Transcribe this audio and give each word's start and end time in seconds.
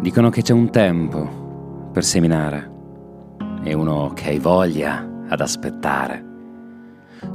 Dicono 0.00 0.30
che 0.30 0.40
c'è 0.40 0.54
un 0.54 0.70
tempo 0.70 1.90
per 1.92 2.04
seminare 2.04 2.70
e 3.62 3.74
uno 3.74 4.12
che 4.14 4.30
hai 4.30 4.38
voglia 4.38 5.06
ad 5.28 5.42
aspettare. 5.42 6.24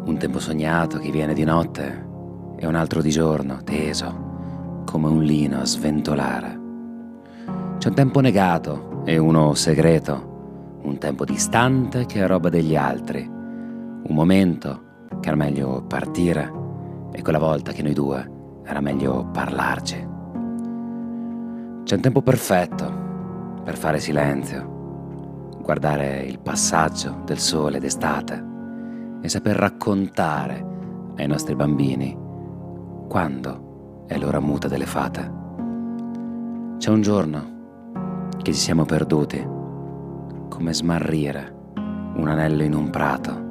Un 0.06 0.18
tempo 0.18 0.40
sognato 0.40 0.98
che 0.98 1.12
viene 1.12 1.36
di 1.36 1.44
notte 1.44 2.08
e 2.58 2.66
un 2.66 2.74
altro 2.74 3.04
di 3.04 3.12
giorno, 3.12 3.60
teso, 3.64 4.82
come 4.84 5.08
un 5.10 5.22
lino 5.22 5.60
a 5.60 5.66
sventolare. 5.66 6.60
C'è 7.78 7.90
un 7.90 7.94
tempo 7.94 8.20
negato 8.20 9.04
e 9.06 9.20
uno 9.20 9.54
segreto, 9.54 10.80
un 10.82 10.98
tempo 10.98 11.24
distante 11.24 12.08
che 12.08 12.24
è 12.24 12.26
roba 12.26 12.50
degli 12.50 12.76
altri, 12.76 13.22
un 13.30 14.16
momento 14.16 14.82
che 15.20 15.28
era 15.28 15.38
meglio 15.38 15.84
partire 15.88 16.52
e 17.12 17.22
quella 17.22 17.38
volta 17.38 17.72
che 17.74 17.84
noi 17.84 17.94
due 17.94 18.32
era 18.66 18.82
meglio 18.82 19.30
parlarci. 19.32 20.14
C'è 21.86 21.94
un 21.94 22.02
tempo 22.02 22.24
perfetto 22.24 23.62
per 23.64 23.78
fare 23.78 24.00
silenzio, 24.00 25.60
guardare 25.62 26.24
il 26.24 26.40
passaggio 26.40 27.22
del 27.26 27.38
sole 27.38 27.80
d'estate 27.80 28.44
e 29.22 29.30
saper 29.30 29.56
raccontare 29.56 30.66
ai 31.16 31.28
nostri 31.28 31.54
bambini 31.54 32.18
quando 33.08 34.06
è 34.08 34.18
l'ora 34.18 34.40
muta 34.40 34.68
delle 34.68 34.88
fate. 34.88 35.32
C'è 36.80 36.90
un 36.90 37.02
giorno 37.04 37.92
che 38.42 38.52
ci 38.52 38.60
siamo 38.60 38.86
perduti, 38.86 39.48
come 40.50 40.74
smarrire 40.74 41.56
un 42.16 42.28
anello 42.28 42.64
in 42.64 42.74
un 42.74 42.90
prato. 42.90 43.44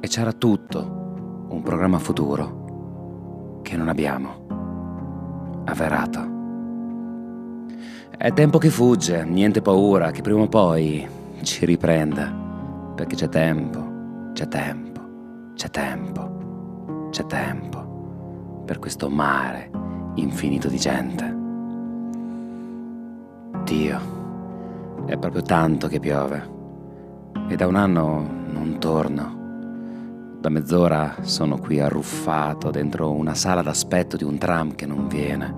E 0.00 0.08
c'era 0.08 0.32
tutto, 0.32 1.44
un 1.50 1.60
programma 1.62 1.98
futuro 1.98 3.60
che 3.60 3.76
non 3.76 3.88
abbiamo 3.88 5.62
avverato. 5.66 6.35
È 8.18 8.32
tempo 8.32 8.56
che 8.56 8.70
fugge, 8.70 9.24
niente 9.24 9.60
paura, 9.60 10.10
che 10.10 10.22
prima 10.22 10.40
o 10.40 10.48
poi 10.48 11.06
ci 11.42 11.66
riprenda, 11.66 12.32
perché 12.94 13.14
c'è 13.14 13.28
tempo, 13.28 14.32
c'è 14.32 14.48
tempo, 14.48 15.52
c'è 15.52 15.68
tempo, 15.68 17.08
c'è 17.10 17.26
tempo 17.26 18.62
per 18.64 18.78
questo 18.78 19.10
mare 19.10 19.70
infinito 20.14 20.68
di 20.68 20.78
gente. 20.78 21.36
Dio, 23.64 25.04
è 25.04 25.18
proprio 25.18 25.42
tanto 25.42 25.86
che 25.86 26.00
piove 26.00 26.54
e 27.48 27.54
da 27.54 27.66
un 27.66 27.74
anno 27.74 28.26
non 28.50 28.78
torno. 28.78 30.38
Da 30.40 30.48
mezz'ora 30.48 31.16
sono 31.20 31.58
qui 31.58 31.80
arruffato 31.80 32.70
dentro 32.70 33.12
una 33.12 33.34
sala 33.34 33.60
d'aspetto 33.60 34.16
di 34.16 34.24
un 34.24 34.38
tram 34.38 34.74
che 34.74 34.86
non 34.86 35.06
viene. 35.06 35.54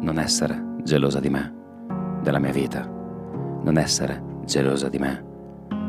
Non 0.00 0.18
essere 0.18 0.67
gelosa 0.82 1.20
di 1.20 1.28
me, 1.28 1.54
della 2.22 2.38
mia 2.38 2.52
vita. 2.52 2.86
Non 3.62 3.76
essere 3.76 4.22
gelosa 4.44 4.88
di 4.88 4.98
me. 4.98 5.24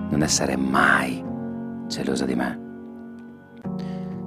Non 0.10 0.22
essere 0.22 0.56
mai 0.56 1.24
gelosa 1.88 2.26
di 2.26 2.36
me. 2.36 2.60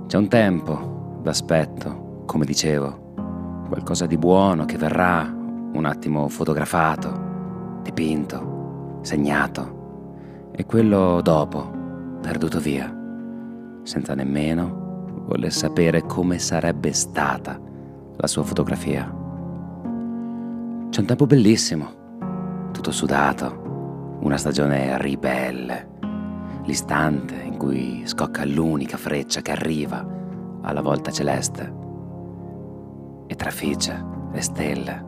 C'è 0.06 0.16
un 0.16 0.28
tempo 0.28 1.20
d'aspetto, 1.22 2.24
come 2.27 2.44
dicevo, 2.44 3.64
qualcosa 3.68 4.06
di 4.06 4.18
buono 4.18 4.64
che 4.64 4.77
verrà 4.77 5.22
un 5.72 5.84
attimo 5.84 6.28
fotografato, 6.28 7.80
dipinto, 7.83 8.98
segnato, 9.02 10.50
e 10.52 10.66
quello 10.66 11.20
dopo, 11.22 11.70
perduto 12.20 12.60
via, 12.60 12.94
senza 13.83 14.14
nemmeno 14.14 15.24
voler 15.27 15.52
sapere 15.52 16.02
come 16.02 16.38
sarebbe 16.38 16.92
stata 16.92 17.58
la 18.16 18.27
sua 18.27 18.42
fotografia. 18.42 19.21
C'è 20.92 21.01
un 21.01 21.07
tempo 21.07 21.25
bellissimo, 21.25 22.69
tutto 22.70 22.91
sudato, 22.91 24.19
una 24.20 24.36
stagione 24.36 25.01
ribelle, 25.01 25.89
l'istante 26.67 27.35
in 27.35 27.57
cui 27.57 28.03
scocca 28.05 28.45
l'unica 28.45 28.98
freccia 28.98 29.41
che 29.41 29.53
arriva 29.53 30.07
alla 30.61 30.83
volta 30.83 31.11
celeste 31.11 31.73
e 33.27 33.35
trafigge 33.35 34.05
le 34.35 34.41
stelle. 34.42 35.05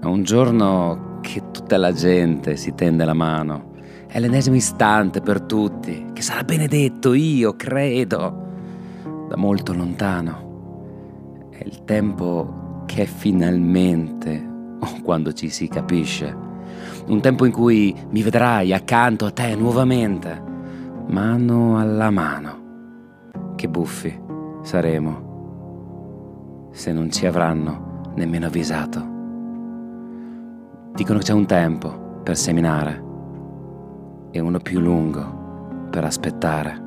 È 0.00 0.06
un 0.06 0.24
giorno 0.24 1.20
che 1.20 1.52
tutta 1.52 1.76
la 1.76 1.92
gente 1.92 2.56
si 2.56 2.74
tende 2.74 3.04
la 3.04 3.14
mano. 3.14 3.74
È 4.08 4.18
l'ennesimo 4.18 4.56
istante 4.56 5.20
per 5.20 5.42
tutti, 5.42 6.06
che 6.12 6.20
sarà 6.20 6.42
benedetto, 6.42 7.14
io 7.14 7.54
credo, 7.54 8.42
da 9.28 9.36
molto 9.36 9.72
lontano. 9.72 11.46
È 11.50 11.62
il 11.62 11.84
tempo 11.84 12.62
che 12.86 13.06
finalmente, 13.06 14.46
oh, 14.78 15.00
quando 15.02 15.32
ci 15.32 15.48
si 15.48 15.68
capisce, 15.68 16.36
un 17.06 17.20
tempo 17.20 17.44
in 17.44 17.52
cui 17.52 17.94
mi 18.10 18.22
vedrai 18.22 18.72
accanto 18.72 19.26
a 19.26 19.30
te 19.30 19.54
nuovamente, 19.54 20.42
mano 21.08 21.78
alla 21.78 22.10
mano 22.10 22.62
che 23.56 23.68
buffi 23.68 24.18
saremo 24.62 26.70
se 26.72 26.92
non 26.92 27.10
ci 27.10 27.26
avranno 27.26 28.12
nemmeno 28.16 28.46
avvisato. 28.46 29.12
Dicono 30.94 31.18
che 31.18 31.24
c'è 31.24 31.32
un 31.32 31.46
tempo 31.46 32.20
per 32.22 32.36
seminare 32.36 33.02
e 34.30 34.40
uno 34.40 34.58
più 34.58 34.80
lungo 34.80 35.86
per 35.90 36.04
aspettare. 36.04 36.82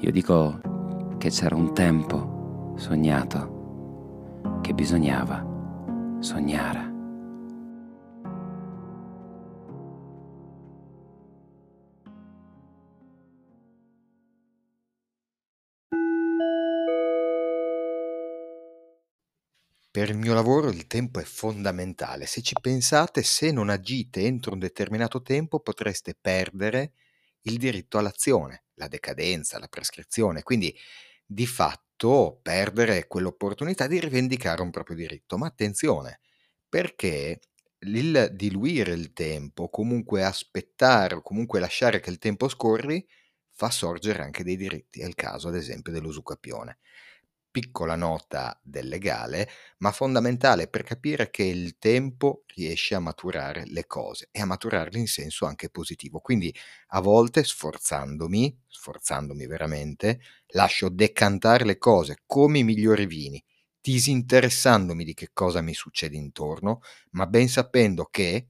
Io 0.00 0.10
dico 0.10 0.60
che 1.18 1.30
c'era 1.30 1.54
un 1.54 1.74
tempo 1.74 2.72
sognato 2.76 3.58
che 4.60 4.72
bisognava 4.74 5.44
sognare. 6.20 6.90
Per 19.92 20.08
il 20.08 20.16
mio 20.16 20.34
lavoro 20.34 20.70
il 20.70 20.86
tempo 20.86 21.18
è 21.18 21.24
fondamentale. 21.24 22.26
Se 22.26 22.42
ci 22.42 22.54
pensate, 22.60 23.24
se 23.24 23.50
non 23.50 23.68
agite 23.68 24.20
entro 24.20 24.52
un 24.52 24.60
determinato 24.60 25.20
tempo 25.20 25.58
potreste 25.58 26.14
perdere 26.14 26.92
il 27.42 27.58
diritto 27.58 27.98
all'azione, 27.98 28.66
la 28.74 28.86
decadenza, 28.86 29.58
la 29.58 29.66
prescrizione, 29.66 30.44
quindi 30.44 30.72
di 31.26 31.44
fatto 31.44 31.89
perdere 32.42 33.06
quell'opportunità 33.06 33.86
di 33.86 34.00
rivendicare 34.00 34.62
un 34.62 34.70
proprio 34.70 34.96
diritto. 34.96 35.36
Ma 35.38 35.46
attenzione, 35.46 36.20
perché 36.68 37.40
il 37.80 38.30
diluire 38.32 38.92
il 38.92 39.12
tempo, 39.12 39.68
comunque 39.68 40.22
aspettare 40.24 41.16
o 41.16 41.22
comunque 41.22 41.60
lasciare 41.60 42.00
che 42.00 42.10
il 42.10 42.18
tempo 42.18 42.48
scorri, 42.48 43.06
fa 43.52 43.70
sorgere 43.70 44.22
anche 44.22 44.42
dei 44.44 44.56
diritti. 44.56 45.00
È 45.00 45.06
il 45.06 45.14
caso, 45.14 45.48
ad 45.48 45.56
esempio, 45.56 45.92
dell'usucapione 45.92 46.78
piccola 47.50 47.96
nota 47.96 48.58
del 48.62 48.88
legale, 48.88 49.48
ma 49.78 49.90
fondamentale 49.92 50.68
per 50.68 50.82
capire 50.82 51.30
che 51.30 51.42
il 51.44 51.78
tempo 51.78 52.44
riesce 52.54 52.94
a 52.94 53.00
maturare 53.00 53.64
le 53.66 53.86
cose 53.86 54.28
e 54.30 54.40
a 54.40 54.46
maturarle 54.46 54.98
in 54.98 55.06
senso 55.06 55.46
anche 55.46 55.70
positivo. 55.70 56.20
Quindi 56.20 56.54
a 56.88 57.00
volte 57.00 57.42
sforzandomi, 57.44 58.62
sforzandomi 58.68 59.46
veramente, 59.46 60.20
lascio 60.48 60.88
decantare 60.88 61.64
le 61.64 61.78
cose 61.78 62.18
come 62.26 62.58
i 62.60 62.64
migliori 62.64 63.06
vini, 63.06 63.42
disinteressandomi 63.80 65.04
di 65.04 65.14
che 65.14 65.30
cosa 65.32 65.60
mi 65.60 65.74
succede 65.74 66.16
intorno, 66.16 66.80
ma 67.12 67.26
ben 67.26 67.48
sapendo 67.48 68.06
che 68.10 68.48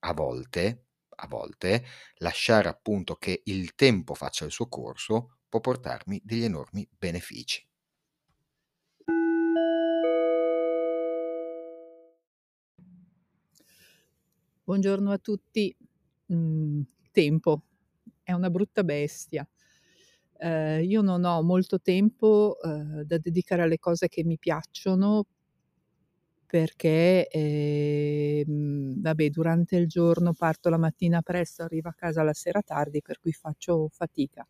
a 0.00 0.12
volte, 0.12 0.84
a 1.16 1.26
volte, 1.26 1.84
lasciare 2.16 2.68
appunto 2.68 3.16
che 3.16 3.42
il 3.44 3.74
tempo 3.74 4.14
faccia 4.14 4.44
il 4.44 4.52
suo 4.52 4.68
corso 4.68 5.38
può 5.48 5.60
portarmi 5.60 6.20
degli 6.24 6.44
enormi 6.44 6.88
benefici. 6.90 7.66
Buongiorno 14.70 15.10
a 15.10 15.18
tutti. 15.18 15.74
Mhmm, 16.26 16.82
tempo 17.10 17.62
è 18.22 18.30
una 18.32 18.50
brutta 18.50 18.84
bestia. 18.84 19.44
Ehm, 20.38 20.84
io 20.84 21.02
non 21.02 21.24
ho 21.24 21.42
molto 21.42 21.80
tempo, 21.80 22.56
uhm, 22.62 23.02
da 23.02 23.18
dedicare 23.18 23.62
alle 23.62 23.78
cose 23.80 24.06
che 24.06 24.22
mi 24.22 24.38
piacciono 24.38 25.24
perché, 26.50 27.28
ehm, 27.28 29.00
vabbè 29.00 29.30
durante 29.30 29.76
il 29.76 29.86
giorno 29.86 30.32
parto 30.34 30.68
la 30.68 30.78
mattina 30.78 31.22
presto, 31.22 31.62
arrivo 31.62 31.88
a 31.90 31.94
casa 31.96 32.24
la 32.24 32.32
sera 32.32 32.60
tardi, 32.60 33.00
per 33.02 33.20
cui 33.20 33.30
faccio 33.32 33.86
fatica. 33.92 34.44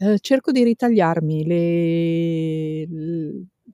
Ehm, 0.00 0.16
cerco 0.20 0.50
di 0.52 0.64
ritagliarmi 0.64 1.44
le 1.46 2.86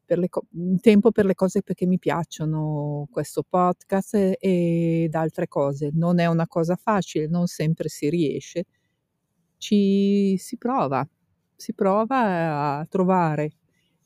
per 0.08 0.26
co 0.30 0.46
tempo 0.80 1.10
per 1.12 1.26
le 1.26 1.34
cose 1.34 1.62
perché 1.62 1.86
mi 1.86 1.98
piacciono, 1.98 3.06
questo 3.10 3.44
podcast 3.46 4.14
e 4.14 5.02
ed 5.04 5.14
altre 5.14 5.48
cose. 5.48 5.90
Non 5.92 6.18
è 6.18 6.26
una 6.26 6.46
cosa 6.46 6.76
facile, 6.76 7.26
non 7.28 7.46
sempre 7.46 7.88
si 7.88 8.08
riesce. 8.08 8.64
Ci 9.58 10.36
si 10.38 10.56
prova, 10.56 11.06
si 11.56 11.74
prova 11.74 12.78
a 12.78 12.86
trovare 12.88 13.50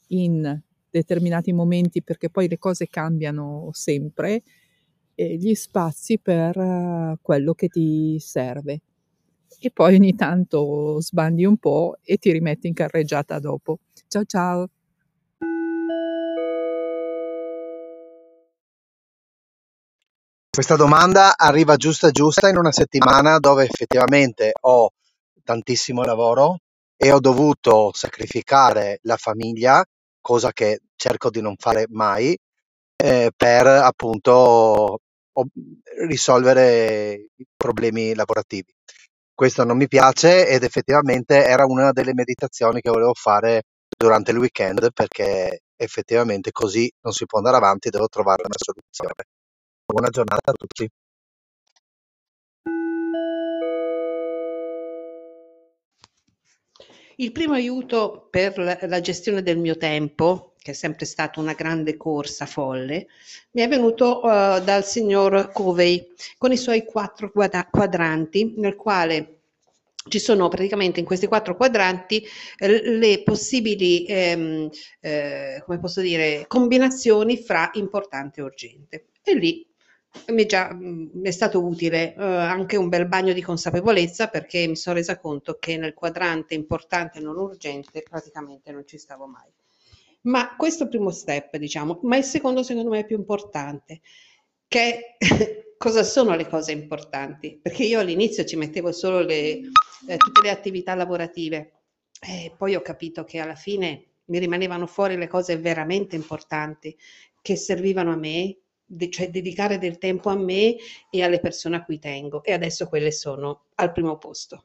in 0.08 0.60
determinati 0.90 1.52
momenti 1.52 2.02
perché 2.02 2.30
poi 2.30 2.48
le 2.48 2.58
cose 2.58 2.88
cambiano 2.88 3.68
sempre, 3.72 4.42
gli 5.14 5.54
spazi 5.54 6.18
per 6.18 6.56
uh, 6.56 7.16
quello 7.20 7.54
che 7.54 7.68
ti 7.68 8.18
serve. 8.18 8.80
E 9.60 9.70
poi 9.70 9.94
ogni 9.94 10.14
tanto 10.14 11.00
sbandi 11.00 11.44
un 11.44 11.56
po' 11.58 11.98
e 12.02 12.16
ti 12.16 12.32
rimetti 12.32 12.66
in 12.68 12.74
carreggiata 12.74 13.38
dopo. 13.38 13.78
Ciao 14.08 14.24
ciao! 14.24 14.81
Questa 20.54 20.76
domanda 20.76 21.38
arriva 21.38 21.76
giusta 21.76 22.10
giusta 22.10 22.50
in 22.50 22.58
una 22.58 22.72
settimana 22.72 23.38
dove 23.38 23.64
effettivamente 23.64 24.52
ho 24.60 24.90
tantissimo 25.42 26.02
lavoro 26.04 26.58
e 26.94 27.10
ho 27.10 27.20
dovuto 27.20 27.90
sacrificare 27.94 28.98
la 29.04 29.16
famiglia, 29.16 29.82
cosa 30.20 30.52
che 30.52 30.80
cerco 30.94 31.30
di 31.30 31.40
non 31.40 31.54
fare 31.56 31.86
mai, 31.88 32.36
eh, 32.96 33.30
per 33.34 33.66
appunto 33.66 34.98
risolvere 36.06 37.28
i 37.34 37.46
problemi 37.56 38.14
lavorativi. 38.14 38.74
Questo 39.34 39.64
non 39.64 39.78
mi 39.78 39.88
piace 39.88 40.46
ed 40.48 40.64
effettivamente 40.64 41.46
era 41.46 41.64
una 41.64 41.92
delle 41.92 42.12
meditazioni 42.12 42.82
che 42.82 42.90
volevo 42.90 43.14
fare 43.14 43.62
durante 43.88 44.32
il 44.32 44.36
weekend 44.36 44.92
perché 44.92 45.62
effettivamente 45.76 46.52
così 46.52 46.92
non 47.00 47.14
si 47.14 47.24
può 47.24 47.38
andare 47.38 47.56
avanti, 47.56 47.88
devo 47.88 48.08
trovare 48.08 48.42
una 48.44 48.56
soluzione. 48.58 49.24
Buona 49.92 50.08
giornata 50.08 50.52
a 50.52 50.54
tutti. 50.54 50.88
Il 57.16 57.32
primo 57.32 57.52
aiuto 57.52 58.26
per 58.30 58.56
la 58.56 59.00
gestione 59.02 59.42
del 59.42 59.58
mio 59.58 59.76
tempo, 59.76 60.54
che 60.56 60.70
è 60.70 60.74
sempre 60.74 61.04
stata 61.04 61.40
una 61.40 61.52
grande 61.52 61.98
corsa 61.98 62.46
folle, 62.46 63.08
mi 63.50 63.60
è 63.60 63.68
venuto 63.68 64.20
uh, 64.24 64.64
dal 64.64 64.82
signor 64.82 65.52
Covey 65.52 66.08
con 66.38 66.52
i 66.52 66.56
suoi 66.56 66.86
quattro 66.86 67.30
quadranti, 67.30 68.54
nel 68.56 68.76
quale 68.76 69.40
ci 70.08 70.18
sono 70.18 70.48
praticamente 70.48 71.00
in 71.00 71.06
questi 71.06 71.26
quattro 71.26 71.54
quadranti 71.54 72.24
eh, 72.56 72.96
le 72.96 73.22
possibili, 73.22 74.06
ehm, 74.06 74.70
eh, 75.00 75.62
come 75.66 75.78
posso 75.78 76.00
dire, 76.00 76.46
combinazioni 76.48 77.36
fra 77.36 77.70
importante 77.74 78.40
e 78.40 78.42
urgente. 78.42 79.06
E 79.22 79.34
lì 79.34 79.70
mi, 80.28 80.46
già, 80.46 80.72
mi 80.72 81.10
è 81.22 81.30
stato 81.30 81.64
utile 81.64 82.14
eh, 82.14 82.22
anche 82.22 82.76
un 82.76 82.88
bel 82.88 83.06
bagno 83.06 83.32
di 83.32 83.42
consapevolezza 83.42 84.28
perché 84.28 84.66
mi 84.66 84.76
sono 84.76 84.96
resa 84.96 85.18
conto 85.18 85.58
che 85.58 85.76
nel 85.76 85.94
quadrante 85.94 86.54
importante 86.54 87.20
non 87.20 87.36
urgente 87.36 88.02
praticamente 88.02 88.72
non 88.72 88.86
ci 88.86 88.98
stavo 88.98 89.26
mai. 89.26 89.50
Ma 90.22 90.54
questo 90.56 90.84
è 90.84 90.88
primo 90.88 91.10
step, 91.10 91.56
diciamo, 91.56 92.00
ma 92.02 92.16
il 92.16 92.24
secondo 92.24 92.62
secondo 92.62 92.90
me 92.90 93.00
è 93.00 93.06
più 93.06 93.16
importante, 93.16 94.00
che 94.68 95.16
cosa 95.76 96.04
sono 96.04 96.36
le 96.36 96.46
cose 96.46 96.72
importanti? 96.72 97.58
Perché 97.60 97.82
io 97.84 97.98
all'inizio 97.98 98.44
ci 98.44 98.56
mettevo 98.56 98.92
solo 98.92 99.20
le, 99.20 99.60
eh, 100.06 100.16
tutte 100.16 100.42
le 100.42 100.50
attività 100.50 100.94
lavorative 100.94 101.72
e 102.20 102.54
poi 102.56 102.76
ho 102.76 102.82
capito 102.82 103.24
che 103.24 103.40
alla 103.40 103.56
fine 103.56 104.04
mi 104.26 104.38
rimanevano 104.38 104.86
fuori 104.86 105.16
le 105.16 105.26
cose 105.26 105.56
veramente 105.56 106.14
importanti 106.14 106.96
che 107.42 107.56
servivano 107.56 108.12
a 108.12 108.16
me, 108.16 108.58
de- 108.92 109.10
cioè 109.10 109.30
dedicare 109.30 109.78
del 109.78 109.98
tempo 109.98 110.28
a 110.28 110.36
me 110.36 110.76
e 111.10 111.22
alle 111.22 111.40
persone 111.40 111.76
a 111.76 111.84
cui 111.84 111.98
tengo 111.98 112.44
e 112.44 112.52
adesso 112.52 112.88
quelle 112.88 113.10
sono 113.10 113.64
al 113.76 113.92
primo 113.92 114.18
posto. 114.18 114.64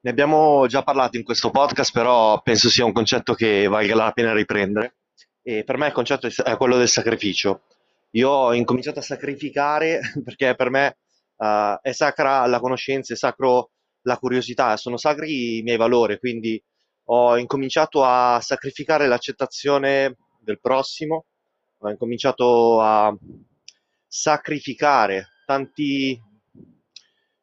Ne 0.00 0.10
abbiamo 0.10 0.66
già 0.68 0.82
parlato 0.82 1.16
in 1.16 1.24
questo 1.24 1.50
podcast, 1.50 1.92
però 1.92 2.40
penso 2.42 2.68
sia 2.68 2.84
un 2.84 2.92
concetto 2.92 3.34
che 3.34 3.66
valga 3.66 3.94
la 3.96 4.12
pena 4.12 4.32
riprendere. 4.32 4.96
E 5.42 5.64
per 5.64 5.76
me 5.76 5.88
il 5.88 5.92
concetto 5.92 6.28
è 6.28 6.56
quello 6.56 6.76
del 6.76 6.88
sacrificio. 6.88 7.62
Io 8.12 8.30
ho 8.30 8.54
incominciato 8.54 9.00
a 9.00 9.02
sacrificare 9.02 10.00
perché 10.22 10.54
per 10.54 10.70
me 10.70 10.98
uh, 11.36 11.78
è 11.82 11.92
sacra 11.92 12.46
la 12.46 12.60
conoscenza, 12.60 13.12
è 13.12 13.16
sacro 13.16 13.70
la 14.02 14.16
curiosità, 14.18 14.76
sono 14.76 14.96
sacri 14.96 15.58
i 15.58 15.62
miei 15.62 15.76
valori, 15.76 16.18
quindi 16.18 16.62
ho 17.10 17.38
incominciato 17.38 18.04
a 18.04 18.40
sacrificare 18.40 19.06
l'accettazione 19.06 20.16
del 20.40 20.60
prossimo, 20.60 21.26
ho 21.78 21.88
incominciato 21.88 22.80
a 22.80 23.16
sacrificare 24.06 25.28
tanti, 25.46 26.20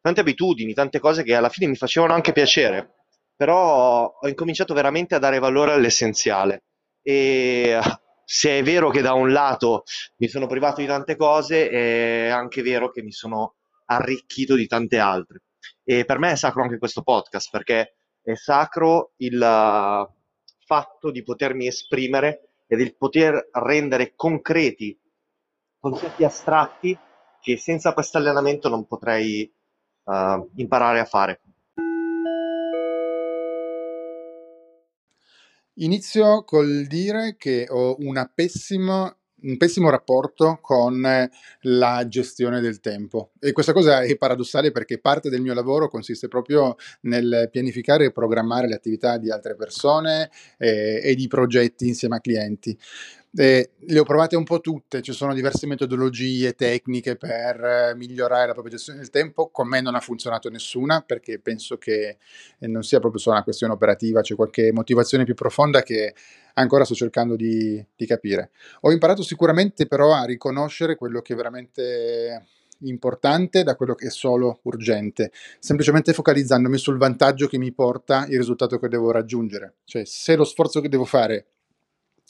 tante 0.01 0.19
abitudini, 0.19 0.73
tante 0.73 0.99
cose 0.99 1.23
che 1.23 1.35
alla 1.35 1.49
fine 1.49 1.67
mi 1.67 1.75
facevano 1.75 2.13
anche 2.13 2.31
piacere, 2.31 2.93
però 3.35 4.17
ho 4.19 4.27
incominciato 4.27 4.73
veramente 4.73 5.15
a 5.15 5.19
dare 5.19 5.39
valore 5.39 5.73
all'essenziale. 5.73 6.63
E 7.01 7.79
se 8.23 8.59
è 8.59 8.63
vero 8.63 8.89
che 8.89 9.01
da 9.01 9.13
un 9.13 9.31
lato 9.31 9.83
mi 10.17 10.27
sono 10.27 10.45
privato 10.47 10.81
di 10.81 10.87
tante 10.87 11.15
cose, 11.15 11.69
è 11.69 12.27
anche 12.27 12.61
vero 12.61 12.91
che 12.91 13.01
mi 13.01 13.11
sono 13.11 13.55
arricchito 13.85 14.55
di 14.55 14.67
tante 14.67 14.99
altre. 14.99 15.41
E 15.83 16.05
per 16.05 16.19
me 16.19 16.31
è 16.31 16.35
sacro 16.35 16.61
anche 16.61 16.77
questo 16.77 17.01
podcast 17.01 17.49
perché 17.51 17.95
è 18.25 18.35
sacro 18.35 19.13
il 19.17 19.35
uh, 19.35 20.11
fatto 20.65 21.11
di 21.11 21.21
potermi 21.21 21.67
esprimere 21.67 22.49
e 22.65 22.75
di 22.75 22.91
poter 22.91 23.49
rendere 23.51 24.13
concreti 24.15 24.99
concetti 25.79 26.23
astratti 26.23 26.97
che 27.39 27.57
senza 27.57 27.93
questo 27.93 28.17
allenamento 28.17 28.67
non 28.67 28.87
potrei 28.87 29.53
uh, 30.05 30.49
imparare 30.55 30.99
a 30.99 31.05
fare. 31.05 31.41
Inizio 35.75 36.43
col 36.45 36.87
dire 36.87 37.35
che 37.37 37.67
ho 37.69 37.95
una 37.99 38.31
pessima 38.33 39.15
un 39.45 39.57
pessimo 39.57 39.89
rapporto 39.89 40.59
con 40.61 41.29
la 41.61 42.07
gestione 42.07 42.61
del 42.61 42.79
tempo 42.79 43.31
e 43.39 43.51
questa 43.51 43.73
cosa 43.73 44.01
è 44.01 44.17
paradossale 44.17 44.71
perché 44.71 44.99
parte 44.99 45.29
del 45.29 45.41
mio 45.41 45.53
lavoro 45.53 45.87
consiste 45.87 46.27
proprio 46.27 46.75
nel 47.01 47.49
pianificare 47.51 48.05
e 48.05 48.11
programmare 48.11 48.67
le 48.67 48.75
attività 48.75 49.17
di 49.17 49.31
altre 49.31 49.55
persone 49.55 50.29
eh, 50.57 50.99
e 51.03 51.15
di 51.15 51.27
progetti 51.27 51.87
insieme 51.87 52.17
a 52.17 52.19
clienti. 52.19 52.77
Eh, 53.37 53.71
le 53.77 53.99
ho 53.99 54.03
provate 54.03 54.37
un 54.37 54.45
po' 54.45 54.61
tutte, 54.61 55.01
ci 55.01 55.11
sono 55.11 55.33
diverse 55.33 55.67
metodologie, 55.67 56.53
tecniche 56.53 57.17
per 57.17 57.61
eh, 57.61 57.95
migliorare 57.95 58.47
la 58.47 58.53
propria 58.53 58.75
gestione 58.75 58.99
del 58.99 59.09
tempo, 59.09 59.49
con 59.49 59.67
me 59.67 59.81
non 59.81 59.93
ha 59.93 59.99
funzionato 59.99 60.49
nessuna 60.49 61.01
perché 61.01 61.39
penso 61.39 61.77
che 61.77 62.17
eh, 62.57 62.67
non 62.67 62.83
sia 62.83 62.99
proprio 62.99 63.19
solo 63.19 63.35
una 63.35 63.43
questione 63.43 63.73
operativa, 63.73 64.21
c'è 64.21 64.35
qualche 64.35 64.71
motivazione 64.71 65.25
più 65.25 65.33
profonda 65.33 65.83
che 65.83 66.15
ancora 66.53 66.85
sto 66.85 66.95
cercando 66.95 67.35
di, 67.35 67.85
di 67.93 68.05
capire. 68.05 68.51
Ho 68.81 68.91
imparato 68.93 69.21
sicuramente 69.21 69.85
però 69.85 70.13
a 70.13 70.23
riconoscere 70.23 70.95
quello 70.95 71.21
che 71.21 71.33
è 71.33 71.35
veramente 71.35 72.45
importante 72.79 73.63
da 73.63 73.75
quello 73.75 73.95
che 73.95 74.07
è 74.07 74.11
solo 74.11 74.59
urgente, 74.63 75.31
semplicemente 75.59 76.13
focalizzandomi 76.13 76.77
sul 76.77 76.97
vantaggio 76.97 77.47
che 77.47 77.57
mi 77.57 77.73
porta 77.73 78.25
il 78.29 78.37
risultato 78.37 78.79
che 78.79 78.87
devo 78.87 79.11
raggiungere. 79.11 79.75
Cioè, 79.83 80.05
se 80.05 80.37
lo 80.37 80.45
sforzo 80.45 80.79
che 80.79 80.87
devo 80.87 81.05
fare 81.05 81.47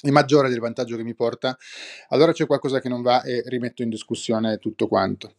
è 0.01 0.09
maggiore 0.09 0.49
del 0.49 0.59
vantaggio 0.59 0.97
che 0.97 1.03
mi 1.03 1.15
porta, 1.15 1.55
allora 2.09 2.31
c'è 2.31 2.45
qualcosa 2.45 2.79
che 2.79 2.89
non 2.89 3.01
va 3.01 3.21
e 3.23 3.43
rimetto 3.47 3.81
in 3.81 3.89
discussione 3.89 4.57
tutto 4.57 4.87
quanto. 4.87 5.33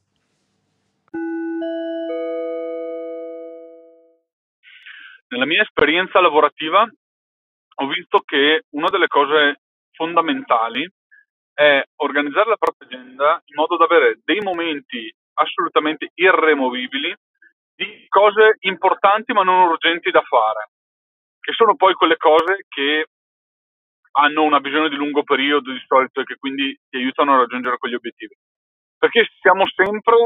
Nella 5.29 5.47
mia 5.47 5.63
esperienza 5.63 6.21
lavorativa 6.21 6.89
ho 7.79 7.87
visto 7.89 8.21
che 8.21 8.63
una 8.71 8.89
delle 8.89 9.09
cose 9.09 9.61
fondamentali 9.93 10.89
è 11.53 11.83
organizzare 11.97 12.51
la 12.51 12.57
propria 12.57 12.87
agenda 12.87 13.43
in 13.47 13.55
modo 13.57 13.77
da 13.77 13.85
avere 13.85 14.21
dei 14.25 14.41
momenti 14.41 15.13
assolutamente 15.35 16.11
irremovibili 16.15 17.15
di 17.75 18.07
cose 18.09 18.57
importanti 18.61 19.33
ma 19.33 19.43
non 19.43 19.69
urgenti 19.69 20.11
da 20.11 20.23
fare, 20.23 20.71
che 21.41 21.53
sono 21.53 21.77
poi 21.77 21.95
quelle 21.95 22.17
cose 22.17 22.65
che 22.69 23.07
hanno 24.17 24.43
una 24.43 24.61
visione 24.61 24.89
di 24.89 24.97
lungo 24.97 25.23
periodo 25.23 25.73
di 25.73 25.83
solito 25.87 26.21
e 26.21 26.25
che 26.25 26.37
quindi 26.37 26.77
ti 26.89 26.97
aiutano 26.97 27.35
a 27.35 27.39
raggiungere 27.39 27.77
quegli 27.79 27.95
obiettivi. 27.95 28.35
Perché 28.99 29.29
siamo 29.41 29.65
sempre 29.75 30.17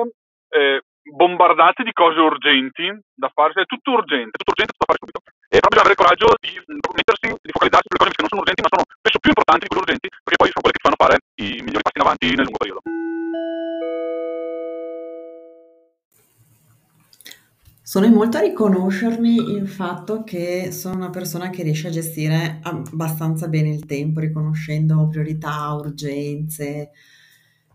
eh, 0.50 0.82
bombardati 1.02 1.82
di 1.82 1.92
cose 1.92 2.20
urgenti 2.20 2.86
da 3.12 3.30
fare, 3.34 3.52
è 3.62 3.66
tutto 3.66 3.90
urgente, 3.90 4.38
tutto 4.38 4.54
urgente, 4.54 4.74
da 4.78 4.86
fare 4.86 4.98
subito. 5.00 5.20
E 5.50 5.58
però 5.58 5.74
bisogna 5.74 5.86
avere 5.90 5.98
il 5.98 6.04
coraggio 6.06 6.28
di 6.38 6.52
mettersi, 6.94 7.26
di 7.34 7.50
focalizzarsi 7.50 7.88
sulle 7.90 8.02
cose 8.02 8.14
che 8.14 8.22
non 8.22 8.30
sono 8.30 8.42
urgenti, 8.42 8.62
ma 8.62 8.70
sono 8.70 8.86
spesso 8.86 9.18
più 9.18 9.30
importanti 9.34 9.62
di 9.66 9.70
quelle 9.70 9.82
urgenti, 9.82 10.08
perché 10.08 10.38
poi 10.38 10.50
sono 10.54 10.62
quelle 10.62 10.76
che 10.76 10.82
ti 10.82 10.86
fanno 10.86 11.02
fare 11.02 11.16
i 11.42 11.48
migliori 11.66 11.82
passi 11.82 11.98
in 11.98 12.06
avanti 12.06 12.26
nel 12.30 12.46
lungo 12.46 12.62
periodo. 12.62 12.80
Sono 17.90 18.08
molto 18.08 18.36
a 18.36 18.42
riconoscermi 18.42 19.34
il 19.50 19.66
fatto 19.66 20.22
che 20.22 20.70
sono 20.70 20.94
una 20.94 21.10
persona 21.10 21.50
che 21.50 21.64
riesce 21.64 21.88
a 21.88 21.90
gestire 21.90 22.60
abbastanza 22.62 23.48
bene 23.48 23.70
il 23.70 23.84
tempo, 23.84 24.20
riconoscendo 24.20 25.08
priorità, 25.08 25.72
urgenze, 25.72 26.92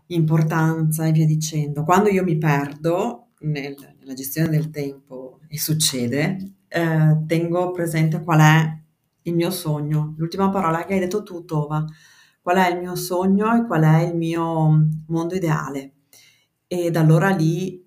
importanza 0.06 1.04
e 1.04 1.12
via 1.12 1.26
dicendo. 1.26 1.84
Quando 1.84 2.08
io 2.08 2.24
mi 2.24 2.38
perdo 2.38 3.32
nel- 3.40 3.76
nella 4.00 4.14
gestione 4.14 4.48
del 4.48 4.70
tempo 4.70 5.40
e 5.48 5.58
succede, 5.58 6.54
eh, 6.66 7.18
tengo 7.26 7.70
presente 7.72 8.22
qual 8.22 8.40
è 8.40 8.82
il 9.20 9.34
mio 9.34 9.50
sogno. 9.50 10.14
L'ultima 10.16 10.48
parola 10.48 10.86
che 10.86 10.94
hai 10.94 11.00
detto 11.00 11.24
tu, 11.24 11.44
Tova, 11.44 11.84
qual 12.40 12.56
è 12.56 12.72
il 12.72 12.78
mio 12.78 12.94
sogno 12.94 13.54
e 13.54 13.66
qual 13.66 13.82
è 13.82 14.04
il 14.04 14.16
mio 14.16 14.88
mondo 15.08 15.34
ideale. 15.34 15.92
E 16.66 16.90
da 16.90 17.00
allora 17.00 17.28
lì 17.28 17.84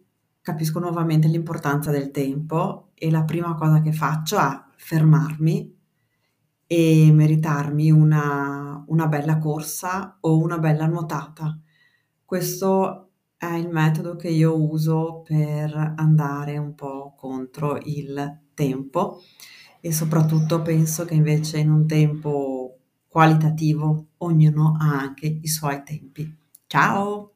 capisco 0.50 0.79
nuovamente 0.79 1.27
l'importanza 1.27 1.91
del 1.91 2.10
tempo 2.10 2.89
e 2.96 3.12
la 3.12 3.24
prima 3.24 3.53
cosa 3.53 3.82
che 3.82 3.91
faccio 3.91 4.39
è 4.39 4.60
fermarmi 4.77 5.77
e 6.65 7.12
meritarmi 7.12 7.91
una, 7.91 8.84
una 8.88 9.08
bella 9.08 9.38
corsa 9.38 10.18
o 10.22 10.39
una 10.39 10.58
bella 10.58 10.88
nuotata. 10.88 11.60
Questo 12.25 13.12
è 13.38 13.53
il 13.53 13.70
metodo 13.70 14.15
che 14.15 14.29
io 14.29 14.60
uso 14.60 15.22
per 15.24 15.94
andare 15.96 16.58
un 16.58 16.74
po' 16.74 17.13
contro 17.15 17.77
il 17.84 18.39
tempo 18.56 19.22
e 19.82 19.94
soprattutto 19.94 20.62
penso 20.63 21.06
che 21.06 21.13
invece 21.13 21.60
in 21.60 21.70
un 21.70 21.86
tempo 21.86 22.77
qualitativo 23.08 24.08
ognuno 24.18 24.75
ha 24.79 25.00
anche 25.00 25.27
i 25.41 25.48
suoi 25.48 25.84
tempi. 25.84 26.36
Ciao! 26.65 27.34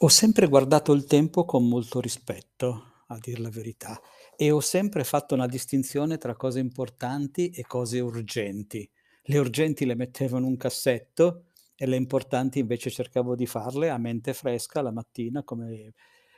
Ho 0.00 0.08
sempre 0.08 0.46
guardato 0.46 0.92
il 0.92 1.04
tempo 1.06 1.44
con 1.44 1.66
molto 1.66 2.00
rispetto, 2.00 3.04
a 3.08 3.18
dir 3.18 3.40
la 3.40 3.48
verità, 3.48 3.98
e 4.36 4.50
ho 4.50 4.60
sempre 4.60 5.04
fatto 5.04 5.34
una 5.34 5.46
distinzione 5.46 6.18
tra 6.18 6.34
cose 6.36 6.58
importanti 6.60 7.48
e 7.50 7.64
cose 7.66 8.00
urgenti. 8.00 8.88
Le 9.22 9.38
urgenti 9.38 9.86
le 9.86 9.94
mettevo 9.94 10.36
in 10.36 10.44
un 10.44 10.56
cassetto 10.58 11.46
e 11.74 11.86
le 11.86 11.96
importanti 11.96 12.58
invece 12.58 12.90
cercavo 12.90 13.34
di 13.34 13.46
farle 13.46 13.88
a 13.90 13.96
mente 13.98 14.34
fresca 14.34 14.82
la 14.82 14.92
mattina, 14.92 15.42
come 15.44 15.94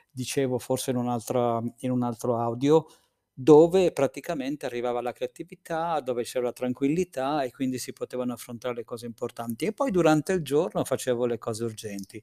dicevo 0.09 0.57
forse 0.57 0.91
in 0.91 0.97
un 0.97 1.09
altro, 1.09 1.61
in 1.79 1.91
un 1.91 2.03
altro 2.03 2.37
audio, 2.39 2.85
dove 3.33 3.91
praticamente 3.91 4.65
arrivava 4.65 5.01
la 5.01 5.11
creatività, 5.13 5.99
dove 6.01 6.23
c'era 6.23 6.45
la 6.45 6.53
tranquillità 6.53 7.43
e 7.43 7.51
quindi 7.51 7.77
si 7.77 7.93
potevano 7.93 8.33
affrontare 8.33 8.73
le 8.75 8.83
cose 8.85 9.05
importanti. 9.05 9.65
E 9.65 9.73
poi 9.73 9.91
durante 9.91 10.31
il 10.33 10.41
giorno 10.43 10.83
facevo 10.85 11.25
le 11.25 11.37
cose 11.37 11.63
urgenti. 11.65 12.21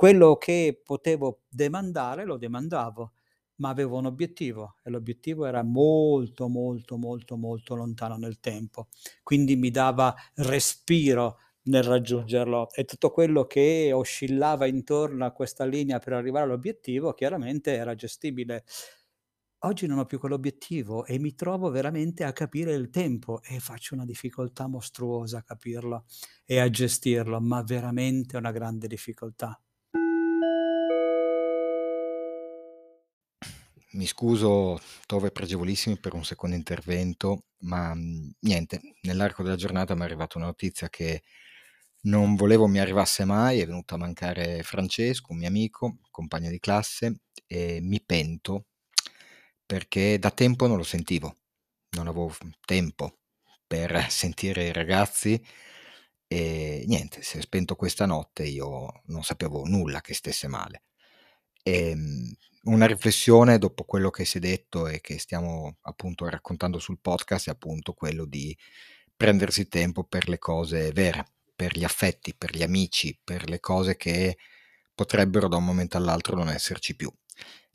Quello 0.00 0.36
che 0.36 0.80
potevo 0.82 1.42
demandare 1.50 2.24
lo 2.24 2.38
demandavo, 2.38 3.12
ma 3.56 3.68
avevo 3.68 3.98
un 3.98 4.06
obiettivo 4.06 4.76
e 4.82 4.88
l'obiettivo 4.88 5.44
era 5.44 5.62
molto, 5.62 6.48
molto, 6.48 6.96
molto, 6.96 7.36
molto 7.36 7.74
lontano 7.74 8.16
nel 8.16 8.40
tempo. 8.40 8.88
Quindi 9.22 9.56
mi 9.56 9.70
dava 9.70 10.14
respiro 10.36 11.36
nel 11.64 11.82
raggiungerlo 11.82 12.70
e 12.72 12.86
tutto 12.86 13.10
quello 13.10 13.44
che 13.44 13.90
oscillava 13.92 14.64
intorno 14.64 15.26
a 15.26 15.32
questa 15.32 15.66
linea 15.66 15.98
per 15.98 16.14
arrivare 16.14 16.46
all'obiettivo 16.46 17.12
chiaramente 17.12 17.74
era 17.74 17.94
gestibile. 17.94 18.64
Oggi 19.64 19.86
non 19.86 19.98
ho 19.98 20.06
più 20.06 20.18
quell'obiettivo 20.18 21.04
e 21.04 21.18
mi 21.18 21.34
trovo 21.34 21.68
veramente 21.68 22.24
a 22.24 22.32
capire 22.32 22.72
il 22.72 22.88
tempo 22.88 23.42
e 23.42 23.60
faccio 23.60 23.92
una 23.94 24.06
difficoltà 24.06 24.66
mostruosa 24.66 25.36
a 25.36 25.42
capirlo 25.42 26.06
e 26.46 26.58
a 26.58 26.70
gestirlo, 26.70 27.38
ma 27.38 27.60
veramente 27.62 28.38
una 28.38 28.50
grande 28.50 28.86
difficoltà. 28.86 29.60
Mi 33.92 34.06
scuso, 34.06 34.78
Tove 35.06 35.32
Pregevolissimi, 35.32 35.98
per 35.98 36.14
un 36.14 36.24
secondo 36.24 36.54
intervento, 36.54 37.46
ma 37.62 37.92
mh, 37.94 38.34
niente, 38.40 38.80
nell'arco 39.02 39.42
della 39.42 39.56
giornata 39.56 39.94
mi 39.94 40.02
è 40.02 40.04
arrivata 40.04 40.38
una 40.38 40.46
notizia 40.46 40.88
che 40.88 41.22
non 42.02 42.36
volevo 42.36 42.66
mi 42.68 42.78
arrivasse 42.78 43.24
mai, 43.24 43.58
è 43.60 43.66
venuto 43.66 43.94
a 43.94 43.98
mancare 43.98 44.62
Francesco, 44.62 45.32
un 45.32 45.38
mio 45.38 45.48
amico, 45.48 45.98
compagno 46.10 46.50
di 46.50 46.60
classe, 46.60 47.20
e 47.46 47.80
mi 47.82 48.00
pento 48.00 48.66
perché 49.66 50.18
da 50.18 50.30
tempo 50.30 50.66
non 50.66 50.76
lo 50.76 50.82
sentivo, 50.82 51.34
non 51.90 52.06
avevo 52.08 52.34
tempo 52.64 53.18
per 53.66 54.06
sentire 54.10 54.66
i 54.68 54.72
ragazzi 54.72 55.40
e 56.26 56.84
niente, 56.86 57.22
si 57.22 57.38
è 57.38 57.40
spento 57.40 57.74
questa 57.76 58.06
notte, 58.06 58.44
io 58.44 59.02
non 59.06 59.24
sapevo 59.24 59.64
nulla 59.66 60.00
che 60.00 60.14
stesse 60.14 60.46
male. 60.48 60.84
E, 61.62 61.90
ehm, 61.90 62.32
una 62.64 62.86
riflessione 62.86 63.58
dopo 63.58 63.84
quello 63.84 64.10
che 64.10 64.24
si 64.24 64.36
è 64.38 64.40
detto 64.40 64.86
e 64.86 65.00
che 65.00 65.18
stiamo 65.18 65.78
appunto 65.82 66.28
raccontando 66.28 66.78
sul 66.78 66.98
podcast 67.00 67.48
è 67.48 67.50
appunto 67.52 67.94
quello 67.94 68.24
di 68.26 68.56
prendersi 69.16 69.68
tempo 69.68 70.04
per 70.04 70.28
le 70.28 70.38
cose 70.38 70.92
vere, 70.92 71.24
per 71.54 71.76
gli 71.76 71.84
affetti, 71.84 72.34
per 72.34 72.54
gli 72.54 72.62
amici, 72.62 73.18
per 73.22 73.48
le 73.48 73.60
cose 73.60 73.96
che 73.96 74.36
potrebbero 74.94 75.48
da 75.48 75.56
un 75.56 75.64
momento 75.64 75.96
all'altro 75.96 76.36
non 76.36 76.48
esserci 76.48 76.96
più. 76.96 77.12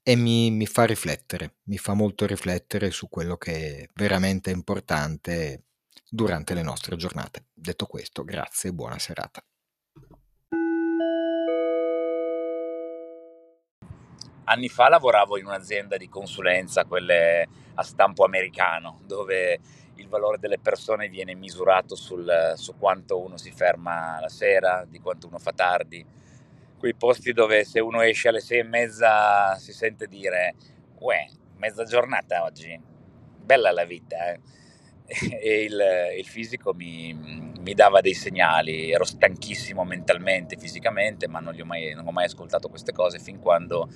E 0.07 0.15
mi, 0.15 0.51
mi 0.51 0.67
fa 0.67 0.85
riflettere, 0.85 1.57
mi 1.63 1.77
fa 1.77 1.93
molto 1.93 2.27
riflettere 2.27 2.91
su 2.91 3.09
quello 3.09 3.37
che 3.37 3.77
è 3.77 3.87
veramente 3.95 4.51
importante 4.51 5.63
durante 6.09 6.53
le 6.53 6.61
nostre 6.61 6.95
giornate. 6.95 7.47
Detto 7.53 7.87
questo, 7.87 8.23
grazie 8.23 8.69
e 8.69 8.73
buona 8.73 8.99
serata. 8.99 9.43
Anni 14.45 14.69
fa 14.69 14.89
lavoravo 14.89 15.37
in 15.37 15.45
un'azienda 15.45 15.97
di 15.97 16.07
consulenza, 16.07 16.85
quelle 16.85 17.47
a 17.75 17.83
stampo 17.83 18.23
americano, 18.23 18.99
dove 19.05 19.59
il 19.95 20.07
valore 20.07 20.37
delle 20.37 20.59
persone 20.59 21.07
viene 21.07 21.35
misurato 21.35 21.95
sul, 21.95 22.53
su 22.55 22.75
quanto 22.77 23.19
uno 23.19 23.37
si 23.37 23.51
ferma 23.51 24.19
la 24.19 24.29
sera, 24.29 24.85
di 24.87 24.99
quanto 24.99 25.27
uno 25.27 25.39
fa 25.39 25.51
tardi. 25.51 26.05
Quei 26.77 26.93
posti 26.93 27.33
dove 27.33 27.63
se 27.63 27.79
uno 27.79 28.01
esce 28.01 28.27
alle 28.27 28.41
sei 28.41 28.59
e 28.59 28.63
mezza 28.63 29.55
si 29.57 29.73
sente 29.73 30.07
dire, 30.07 30.53
uè, 30.99 31.25
mezza 31.57 31.83
giornata 31.83 32.43
oggi, 32.43 32.79
bella 33.41 33.71
la 33.71 33.85
vita, 33.85 34.31
eh? 34.31 34.39
e 35.41 35.63
il, 35.63 35.81
il 36.17 36.25
fisico 36.25 36.73
mi, 36.73 37.53
mi, 37.65 37.73
dava 37.73 37.99
dei 37.99 38.13
segnali, 38.13 38.91
ero 38.91 39.03
stanchissimo 39.03 39.83
mentalmente, 39.83 40.55
fisicamente, 40.57 41.27
ma 41.27 41.39
non, 41.39 41.59
ho 41.59 41.65
mai, 41.65 41.93
non 41.93 42.07
ho 42.07 42.11
mai 42.11 42.25
ascoltato 42.25 42.69
queste 42.69 42.91
cose 42.91 43.17
fin 43.19 43.39
quando 43.39 43.89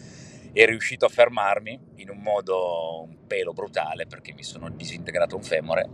è 0.52 0.66
riuscito 0.66 1.06
a 1.06 1.10
fermarmi 1.10 1.80
in 1.98 2.10
un 2.10 2.18
modo 2.18 3.04
un 3.04 3.28
pelo 3.28 3.54
brutale 3.54 4.08
perché 4.08 4.34
mi 4.34 4.44
sono 4.44 4.70
disintegrato 4.70 5.36
un 5.36 5.44
femore, 5.44 5.90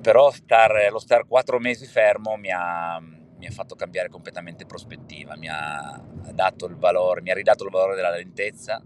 però 0.00 0.30
star, 0.30 0.90
lo 0.90 0.98
star 0.98 1.26
quattro 1.26 1.58
mesi 1.58 1.84
fermo 1.84 2.36
mi 2.36 2.50
ha, 2.50 2.98
mi 3.00 3.46
ha, 3.46 3.50
fatto 3.50 3.74
cambiare 3.74 4.08
completamente 4.08 4.64
prospettiva, 4.64 5.36
mi 5.36 5.48
ha, 5.48 6.02
dato 6.32 6.66
il 6.66 6.76
valore, 6.76 7.20
mi 7.20 7.30
ha 7.30 7.34
ridato 7.34 7.64
il 7.64 7.70
valore 7.70 7.94
della 7.94 8.10
lentezza 8.10 8.82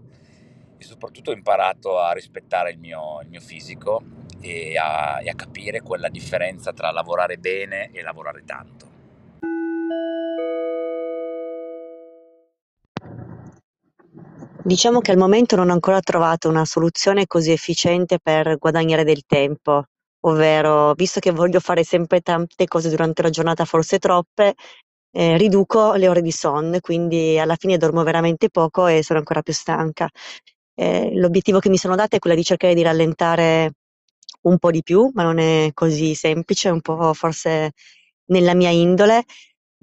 soprattutto 0.83 1.31
ho 1.31 1.33
imparato 1.33 1.99
a 1.99 2.11
rispettare 2.11 2.71
il 2.71 2.79
mio, 2.79 3.21
il 3.21 3.29
mio 3.29 3.41
fisico 3.41 4.01
e 4.39 4.77
a, 4.77 5.21
e 5.21 5.29
a 5.29 5.35
capire 5.35 5.81
quella 5.81 6.09
differenza 6.09 6.73
tra 6.73 6.91
lavorare 6.91 7.37
bene 7.37 7.91
e 7.91 8.01
lavorare 8.01 8.43
tanto. 8.45 8.89
Diciamo 14.63 14.99
che 14.99 15.11
al 15.11 15.17
momento 15.17 15.55
non 15.55 15.69
ho 15.69 15.73
ancora 15.73 15.99
trovato 16.01 16.47
una 16.47 16.65
soluzione 16.65 17.25
così 17.25 17.51
efficiente 17.51 18.19
per 18.21 18.57
guadagnare 18.57 19.03
del 19.03 19.23
tempo, 19.25 19.85
ovvero 20.21 20.93
visto 20.93 21.19
che 21.19 21.31
voglio 21.31 21.59
fare 21.59 21.83
sempre 21.83 22.21
tante 22.21 22.67
cose 22.67 22.89
durante 22.89 23.23
la 23.23 23.31
giornata, 23.31 23.65
forse 23.65 23.97
troppe, 23.97 24.53
eh, 25.13 25.35
riduco 25.37 25.93
le 25.93 26.07
ore 26.07 26.21
di 26.21 26.31
sonno, 26.31 26.79
quindi 26.79 27.39
alla 27.39 27.55
fine 27.55 27.77
dormo 27.77 28.03
veramente 28.03 28.49
poco 28.49 28.87
e 28.87 29.03
sono 29.03 29.19
ancora 29.19 29.41
più 29.41 29.53
stanca. 29.53 30.07
Eh, 30.81 31.11
l'obiettivo 31.13 31.59
che 31.59 31.69
mi 31.69 31.77
sono 31.77 31.95
data 31.95 32.15
è 32.15 32.19
quello 32.19 32.35
di 32.35 32.43
cercare 32.43 32.73
di 32.73 32.81
rallentare 32.81 33.73
un 34.41 34.57
po' 34.57 34.71
di 34.71 34.81
più, 34.81 35.11
ma 35.13 35.21
non 35.21 35.37
è 35.37 35.69
così 35.75 36.15
semplice, 36.15 36.69
è 36.69 36.71
un 36.71 36.81
po' 36.81 37.13
forse 37.13 37.73
nella 38.31 38.55
mia 38.55 38.71
indole, 38.71 39.25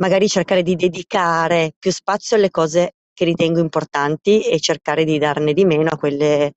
magari 0.01 0.29
cercare 0.29 0.65
di 0.65 0.75
dedicare 0.75 1.73
più 1.79 1.93
spazio 1.93 2.35
alle 2.37 2.51
cose 2.51 2.95
che 3.13 3.25
ritengo 3.25 3.61
importanti 3.61 4.43
e 4.43 4.59
cercare 4.59 5.05
di 5.05 5.19
darne 5.19 5.53
di 5.53 5.65
meno 5.65 5.91
a 5.91 5.97
quelle 5.97 6.55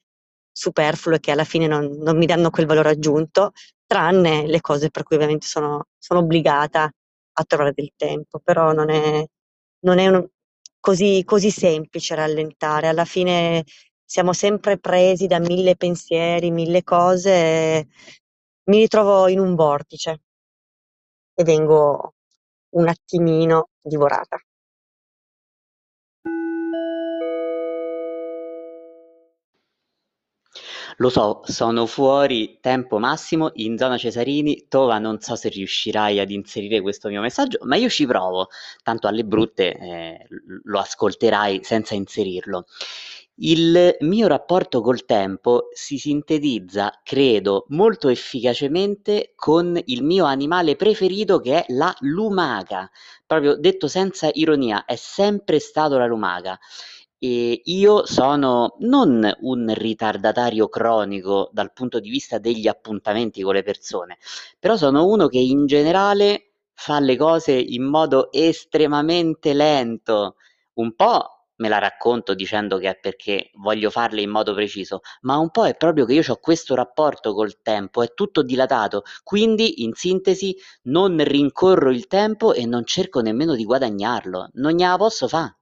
superflue 0.51 1.19
che 1.19 1.29
alla 1.29 1.43
fine 1.43 1.67
non, 1.67 1.85
non 1.99 2.17
mi 2.17 2.25
danno 2.25 2.49
quel 2.49 2.65
valore 2.65 2.89
aggiunto, 2.89 3.51
tranne 3.85 4.47
le 4.47 4.59
cose 4.59 4.89
per 4.89 5.03
cui 5.03 5.17
ovviamente 5.17 5.45
sono, 5.45 5.85
sono 5.99 6.21
obbligata 6.21 6.91
a 7.33 7.43
trovare 7.43 7.73
del 7.75 7.91
tempo, 7.95 8.39
però 8.43 8.73
non 8.73 8.89
è, 8.89 9.23
non 9.81 9.99
è 9.99 10.07
un, 10.07 10.27
così, 10.79 11.23
così 11.25 11.51
semplice 11.51 12.15
rallentare, 12.15 12.87
alla 12.87 13.05
fine 13.05 13.63
siamo 14.11 14.33
sempre 14.33 14.77
presi 14.77 15.25
da 15.25 15.39
mille 15.39 15.77
pensieri, 15.77 16.51
mille 16.51 16.83
cose, 16.83 17.29
e 17.31 17.87
mi 18.65 18.79
ritrovo 18.79 19.29
in 19.29 19.39
un 19.39 19.55
vortice 19.55 20.21
e 21.33 21.43
vengo 21.45 22.15
un 22.71 22.89
attimino 22.89 23.69
divorata. 23.81 24.37
Lo 30.97 31.09
so, 31.09 31.41
sono 31.45 31.85
fuori 31.85 32.59
tempo 32.59 32.99
massimo 32.99 33.51
in 33.55 33.77
zona 33.77 33.97
Cesarini. 33.97 34.65
Tova, 34.67 34.99
non 34.99 35.21
so 35.21 35.35
se 35.37 35.47
riuscirai 35.47 36.19
ad 36.19 36.31
inserire 36.31 36.81
questo 36.81 37.07
mio 37.07 37.21
messaggio, 37.21 37.59
ma 37.63 37.77
io 37.77 37.87
ci 37.87 38.05
provo. 38.05 38.49
Tanto 38.83 39.07
alle 39.07 39.23
brutte 39.23 39.73
eh, 39.73 40.27
lo 40.63 40.79
ascolterai 40.79 41.63
senza 41.63 41.95
inserirlo. 41.95 42.65
Il 43.43 43.97
mio 44.01 44.27
rapporto 44.27 44.81
col 44.81 45.03
tempo 45.03 45.69
si 45.73 45.97
sintetizza, 45.97 46.99
credo, 47.03 47.65
molto 47.69 48.09
efficacemente 48.09 49.33
con 49.35 49.81
il 49.85 50.03
mio 50.03 50.25
animale 50.25 50.75
preferito 50.75 51.39
che 51.39 51.63
è 51.63 51.73
la 51.73 51.91
lumaca. 52.01 52.87
Proprio 53.25 53.55
detto 53.55 53.87
senza 53.87 54.29
ironia, 54.31 54.85
è 54.85 54.95
sempre 54.95 55.57
stato 55.57 55.97
la 55.97 56.05
lumaca. 56.05 56.59
E 57.17 57.61
io 57.65 58.05
sono 58.05 58.75
non 58.81 59.27
un 59.39 59.73
ritardatario 59.75 60.69
cronico 60.69 61.49
dal 61.51 61.73
punto 61.73 61.99
di 61.99 62.11
vista 62.11 62.37
degli 62.37 62.67
appuntamenti 62.67 63.41
con 63.41 63.55
le 63.55 63.63
persone, 63.63 64.17
però 64.59 64.77
sono 64.77 65.07
uno 65.07 65.27
che 65.27 65.39
in 65.39 65.65
generale 65.65 66.51
fa 66.73 66.99
le 66.99 67.17
cose 67.17 67.53
in 67.53 67.85
modo 67.85 68.31
estremamente 68.31 69.53
lento. 69.55 70.35
Un 70.73 70.93
po' 70.95 71.40
me 71.61 71.69
la 71.69 71.77
racconto 71.77 72.33
dicendo 72.33 72.77
che 72.77 72.89
è 72.89 72.99
perché 72.99 73.51
voglio 73.53 73.89
farle 73.89 74.21
in 74.21 74.29
modo 74.31 74.53
preciso, 74.53 75.01
ma 75.21 75.37
un 75.37 75.51
po' 75.51 75.65
è 75.65 75.75
proprio 75.75 76.05
che 76.05 76.13
io 76.13 76.23
ho 76.27 76.37
questo 76.37 76.75
rapporto 76.75 77.33
col 77.33 77.61
tempo, 77.61 78.01
è 78.01 78.13
tutto 78.13 78.41
dilatato, 78.43 79.03
quindi 79.23 79.83
in 79.83 79.93
sintesi 79.93 80.55
non 80.83 81.23
rincorro 81.23 81.91
il 81.91 82.07
tempo 82.07 82.53
e 82.53 82.65
non 82.65 82.83
cerco 82.85 83.21
nemmeno 83.21 83.55
di 83.55 83.63
guadagnarlo, 83.63 84.49
non 84.53 84.73
gliela 84.73 84.97
posso 84.97 85.27
fare. 85.27 85.55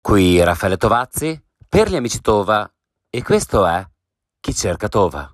Qui 0.00 0.42
Raffaele 0.42 0.76
Tovazzi 0.76 1.42
per 1.66 1.88
gli 1.88 1.96
amici 1.96 2.20
Tova 2.20 2.70
e 3.10 3.22
questo 3.22 3.66
è 3.66 3.84
Chi 4.38 4.54
cerca 4.54 4.86
Tova. 4.88 5.33